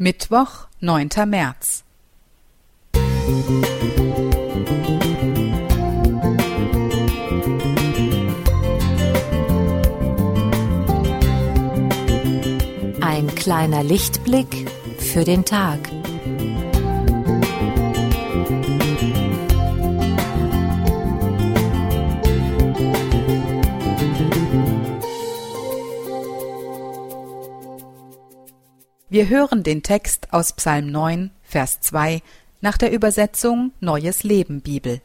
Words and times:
Mittwoch, 0.00 0.68
9. 0.78 1.08
März. 1.26 1.82
Ein 13.00 13.34
kleiner 13.34 13.82
Lichtblick 13.82 14.70
für 15.00 15.24
den 15.24 15.44
Tag. 15.44 15.80
Wir 29.10 29.30
hören 29.30 29.62
den 29.62 29.82
Text 29.82 30.34
aus 30.34 30.52
Psalm 30.52 30.90
9, 30.90 31.30
Vers 31.42 31.80
2 31.80 32.20
nach 32.60 32.76
der 32.76 32.92
Übersetzung 32.92 33.72
Neues 33.80 34.22
Leben 34.22 34.60
Bibel. 34.60 35.00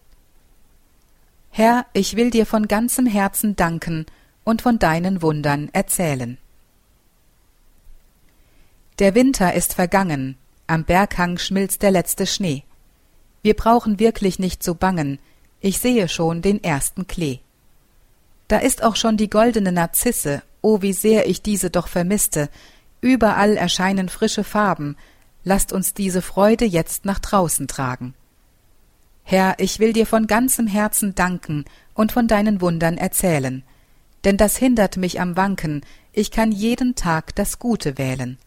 Herr, 1.52 1.86
ich 1.94 2.18
will 2.18 2.30
dir 2.30 2.45
von 2.45 2.68
ganzem 2.68 3.05
Herzen 3.05 3.55
danken 3.55 4.05
und 4.44 4.62
von 4.62 4.78
deinen 4.78 5.22
Wundern 5.22 5.70
erzählen. 5.72 6.38
Der 9.00 9.16
Winter 9.16 9.54
ist 9.54 9.73
vergangen, 9.73 10.38
am 10.67 10.84
Berghang 10.84 11.38
schmilzt 11.38 11.81
der 11.81 11.92
letzte 11.92 12.28
Schnee. 12.28 12.64
Wir 13.42 13.54
brauchen 13.54 14.00
wirklich 14.00 14.38
nicht 14.38 14.64
zu 14.64 14.76
bangen, 14.76 15.17
ich 15.62 15.80
sehe 15.80 16.09
schon 16.09 16.42
den 16.42 16.62
ersten 16.62 17.08
Klee. 17.08 17.40
Da 18.50 18.58
ist 18.58 18.84
auch 18.84 18.98
schon 18.98 19.16
die 19.16 19.30
goldene 19.30 19.72
Narzisse, 19.72 20.44
oh 20.62 20.81
wie 20.81 20.92
sehr 20.92 21.30
ich 21.30 21.42
diese 21.42 21.70
doch 21.70 21.88
vermisste, 21.88 22.50
Überall 23.04 23.58
erscheinen 23.58 24.08
frische 24.08 24.46
Farben, 24.46 24.96
lasst 25.44 25.74
uns 25.74 25.94
diese 25.94 26.22
Freude 26.22 26.64
jetzt 26.64 27.04
nach 27.04 27.20
draußen 27.20 27.68
tragen. 27.68 28.14
Herr, 29.23 29.56
ich 29.58 29.80
will 29.80 29.92
dir 29.92 30.06
von 30.06 30.26
ganzem 30.26 30.68
Herzen 30.68 31.14
danken 31.14 31.66
und 31.94 32.14
von 32.14 32.30
deinen 32.30 32.62
Wundern 32.62 32.98
erzählen, 32.98 33.64
denn 34.23 34.38
das 34.38 34.56
hindert 34.56 34.95
mich 34.95 35.20
am 35.20 35.36
Wanken, 35.36 35.82
ich 36.14 36.32
kann 36.32 36.54
jeden 36.54 36.95
Tag 36.95 37.36
das 37.36 37.60
Gute 37.60 37.98
wählen. 37.98 38.38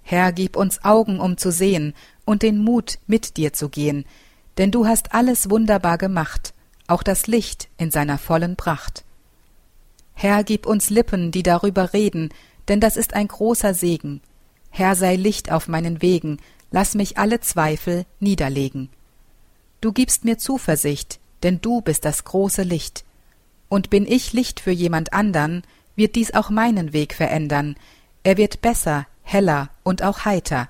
Herr, 0.00 0.32
gib 0.32 0.56
uns 0.56 0.82
Augen, 0.82 1.20
um 1.20 1.36
zu 1.36 1.52
sehen, 1.52 1.92
und 2.24 2.40
den 2.40 2.64
Mut, 2.64 2.98
mit 3.06 3.36
dir 3.36 3.52
zu 3.52 3.68
gehen, 3.68 4.06
denn 4.56 4.70
du 4.70 4.86
hast 4.86 5.12
alles 5.12 5.50
wunderbar 5.50 5.98
gemacht, 5.98 6.54
auch 6.86 7.02
das 7.02 7.26
Licht 7.26 7.68
in 7.76 7.90
seiner 7.90 8.16
vollen 8.16 8.56
Pracht. 8.56 9.04
Herr, 10.14 10.42
gib 10.42 10.64
uns 10.64 10.88
Lippen, 10.88 11.32
die 11.32 11.42
darüber 11.42 11.92
reden, 11.92 12.30
denn 12.68 12.80
das 12.80 12.96
ist 12.96 13.14
ein 13.14 13.28
großer 13.28 13.74
Segen. 13.74 14.20
Herr 14.70 14.94
sei 14.94 15.16
Licht 15.16 15.50
auf 15.50 15.68
meinen 15.68 16.02
Wegen, 16.02 16.38
lass 16.70 16.94
mich 16.94 17.18
alle 17.18 17.40
Zweifel 17.40 18.04
niederlegen. 18.20 18.90
Du 19.80 19.92
gibst 19.92 20.24
mir 20.24 20.38
Zuversicht, 20.38 21.20
denn 21.42 21.60
du 21.60 21.80
bist 21.80 22.04
das 22.04 22.24
große 22.24 22.62
Licht. 22.62 23.04
Und 23.68 23.90
bin 23.90 24.06
ich 24.06 24.32
Licht 24.32 24.60
für 24.60 24.70
jemand 24.70 25.12
andern, 25.12 25.62
wird 25.96 26.16
dies 26.16 26.34
auch 26.34 26.50
meinen 26.50 26.92
Weg 26.92 27.14
verändern. 27.14 27.76
Er 28.22 28.36
wird 28.36 28.60
besser, 28.60 29.06
heller 29.22 29.70
und 29.82 30.02
auch 30.02 30.24
heiter. 30.24 30.68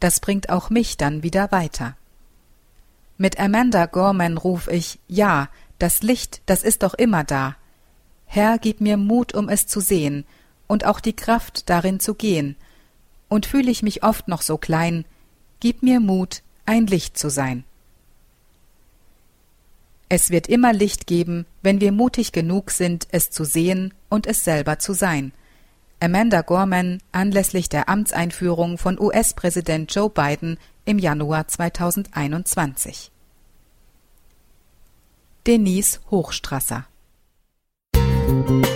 Das 0.00 0.20
bringt 0.20 0.48
auch 0.50 0.70
mich 0.70 0.96
dann 0.96 1.22
wieder 1.22 1.50
weiter. 1.52 1.96
Mit 3.18 3.40
Amanda 3.40 3.86
Gorman 3.86 4.36
ruf 4.36 4.68
ich, 4.68 4.98
ja, 5.08 5.48
das 5.78 6.02
Licht, 6.02 6.42
das 6.46 6.62
ist 6.62 6.82
doch 6.82 6.94
immer 6.94 7.24
da. 7.24 7.56
Herr, 8.26 8.58
gib 8.58 8.80
mir 8.80 8.96
Mut, 8.96 9.34
um 9.34 9.48
es 9.48 9.66
zu 9.66 9.80
sehen, 9.80 10.24
und 10.66 10.84
auch 10.84 11.00
die 11.00 11.14
Kraft 11.14 11.68
darin 11.68 12.00
zu 12.00 12.14
gehen, 12.14 12.56
und 13.28 13.46
fühle 13.46 13.70
ich 13.70 13.82
mich 13.82 14.04
oft 14.04 14.28
noch 14.28 14.42
so 14.42 14.56
klein, 14.56 15.04
gib 15.60 15.82
mir 15.82 16.00
Mut, 16.00 16.42
ein 16.64 16.86
Licht 16.86 17.18
zu 17.18 17.28
sein. 17.28 17.64
Es 20.08 20.30
wird 20.30 20.46
immer 20.46 20.72
Licht 20.72 21.06
geben, 21.06 21.46
wenn 21.62 21.80
wir 21.80 21.90
mutig 21.90 22.30
genug 22.30 22.70
sind, 22.70 23.08
es 23.10 23.30
zu 23.30 23.44
sehen 23.44 23.92
und 24.08 24.26
es 24.26 24.44
selber 24.44 24.78
zu 24.78 24.92
sein. 24.92 25.32
Amanda 25.98 26.42
Gorman 26.42 27.00
anlässlich 27.10 27.68
der 27.68 27.88
Amtseinführung 27.88 28.78
von 28.78 29.00
US-Präsident 29.00 29.92
Joe 29.92 30.10
Biden 30.10 30.58
im 30.84 30.98
Januar 30.98 31.48
2021. 31.48 33.10
Denise 35.46 36.00
Hochstrasser 36.10 36.86
Musik 37.96 38.75